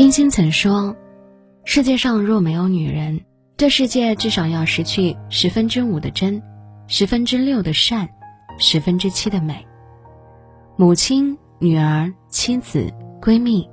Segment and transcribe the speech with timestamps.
[0.00, 0.96] 冰心曾说
[1.66, 3.20] ：“世界上若没有女人，
[3.58, 6.42] 这世界至少要失去十分之五的真，
[6.86, 8.08] 十分之六的善，
[8.56, 9.66] 十分之七的美。
[10.78, 12.90] 母亲、女儿、妻子、
[13.20, 13.68] 闺蜜，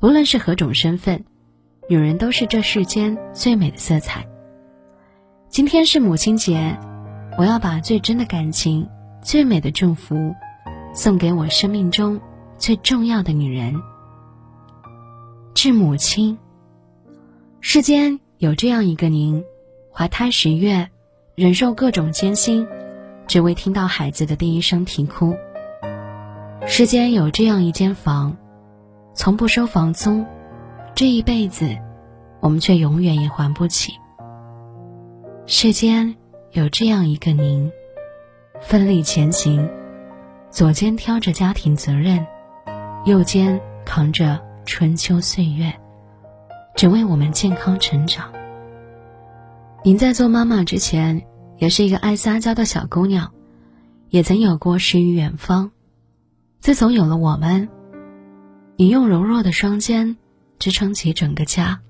[0.00, 1.24] 不论是何种身份，
[1.88, 4.26] 女人都是这世间最美的色彩。
[5.48, 6.76] 今天是母亲节，
[7.38, 8.88] 我要把最真的感情、
[9.22, 10.34] 最美的祝福，
[10.92, 12.20] 送给我生命中
[12.58, 13.80] 最重要的女人。”
[15.54, 16.36] 致母亲。
[17.60, 19.44] 世间有这样一个您，
[19.92, 20.88] 怀胎十月，
[21.34, 22.66] 忍受各种艰辛，
[23.26, 25.36] 只为听到孩子的第一声啼哭。
[26.66, 28.36] 世间有这样一间房，
[29.14, 30.24] 从不收房租，
[30.94, 31.76] 这一辈子，
[32.40, 33.92] 我们却永远也还不起。
[35.46, 36.16] 世间
[36.52, 37.70] 有这样一个您，
[38.60, 39.68] 奋力前行，
[40.50, 42.26] 左肩挑着家庭责任，
[43.04, 44.40] 右肩扛着。
[44.64, 45.72] 春秋岁月，
[46.76, 48.32] 只为我们健康成长。
[49.84, 51.26] 您在做妈妈之前，
[51.58, 53.32] 也是一个爱撒娇的小姑娘，
[54.08, 55.72] 也曾有过诗与远方。
[56.60, 57.68] 自从有了我们，
[58.76, 60.16] 你用柔弱的双肩
[60.58, 61.80] 支撑起整个家。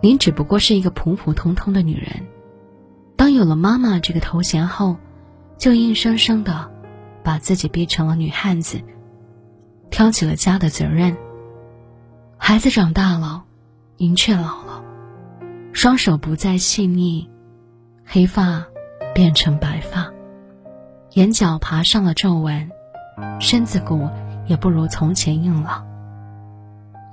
[0.00, 2.26] 您只不过是一个普普通通的女人，
[3.16, 4.96] 当有了妈妈这个头衔后，
[5.58, 6.70] 就硬生生的
[7.22, 8.80] 把自己逼成了女汉子，
[9.90, 11.14] 挑起了家的责任。
[12.48, 13.42] 孩子长大了，
[13.96, 14.80] 您却老了，
[15.72, 17.28] 双手不再细腻，
[18.04, 18.64] 黑发
[19.12, 20.12] 变成白发，
[21.14, 22.70] 眼角爬上了皱纹，
[23.40, 24.08] 身子骨
[24.46, 25.84] 也不如从前硬朗。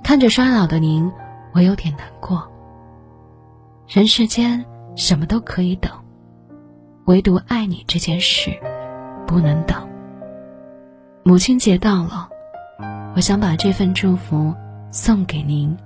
[0.04, 1.10] 看着衰老的您，
[1.52, 2.48] 我有点难过。
[3.88, 5.90] 人世间什么都可以等，
[7.06, 8.56] 唯独爱你这件事
[9.26, 9.84] 不能等。
[11.24, 12.28] 母亲节到了，
[13.16, 14.54] 我想把这份祝福。
[14.96, 15.76] 送给您，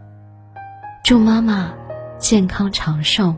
[1.02, 1.72] 祝妈妈
[2.18, 3.34] 健康长寿。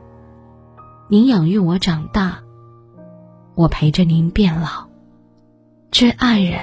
[1.09, 2.41] 您养育我长大，
[3.55, 4.89] 我陪着您变老。
[5.92, 6.59] 致爱人，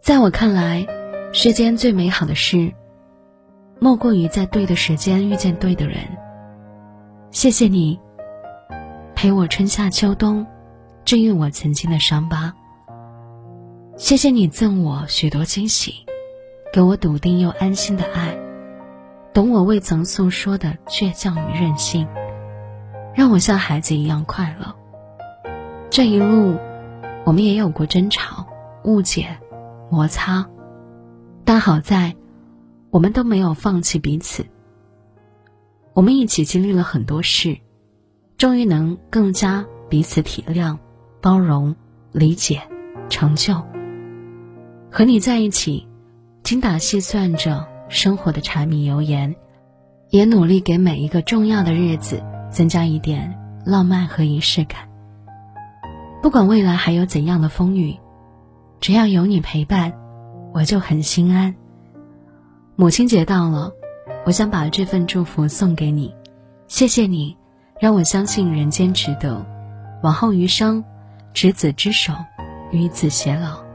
[0.00, 0.86] 在我看来，
[1.30, 2.72] 世间最美好的事，
[3.80, 5.98] 莫过于在对的时间遇见对的人。
[7.32, 8.00] 谢谢你，
[9.14, 10.46] 陪我春夏秋冬，
[11.04, 12.54] 治愈我曾经的伤疤。
[13.98, 16.06] 谢谢你赠我许多惊喜。
[16.76, 18.38] 给我笃定又安心的爱，
[19.32, 22.06] 懂我未曾诉说的倔强与任性，
[23.14, 24.76] 让我像孩子一样快乐。
[25.88, 26.58] 这一路，
[27.24, 28.46] 我们也有过争吵、
[28.84, 29.38] 误解、
[29.90, 30.50] 摩擦，
[31.46, 32.14] 但好在，
[32.90, 34.44] 我们都没有放弃彼此。
[35.94, 37.56] 我们一起经历了很多事，
[38.36, 40.76] 终于能更加彼此体谅、
[41.22, 41.74] 包容、
[42.12, 42.60] 理解、
[43.08, 43.62] 成就。
[44.90, 45.88] 和你在一起。
[46.46, 49.34] 精打细算着生活的柴米油盐，
[50.10, 54.88] 也努力给每一个重要的日子增加一点浪漫和仪式感。
[56.22, 57.98] 不管未来还有怎样的风雨，
[58.78, 59.92] 只要有你陪伴，
[60.54, 61.52] 我就很心安。
[62.76, 63.72] 母亲节到了，
[64.24, 66.14] 我想把这份祝福送给你，
[66.68, 67.36] 谢谢你，
[67.80, 69.44] 让我相信人间值得。
[70.04, 70.84] 往后余生，
[71.34, 72.12] 执子之手，
[72.70, 73.65] 与子偕老。